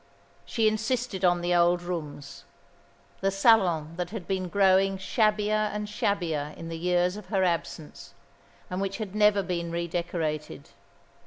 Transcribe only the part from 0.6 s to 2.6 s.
insisted on the old rooms,